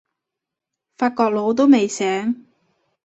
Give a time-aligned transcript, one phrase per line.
[0.97, 2.47] 法國佬都未醒